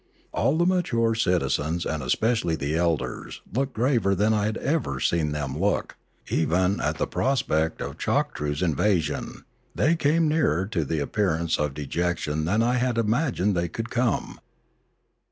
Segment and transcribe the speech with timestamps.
[0.33, 5.31] All the mature citizens and especially the elders looked graver than I had ever seen
[5.31, 5.95] them look,
[6.29, 9.43] even at the prospect of Choktroo's invasion;
[9.75, 14.39] they came nearer to the appearance of dejection than I had imagined they could come.